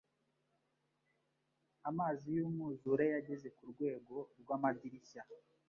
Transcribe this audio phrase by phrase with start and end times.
[1.89, 5.21] Amazi yumwuzure yageze kurwego rwamadirishya.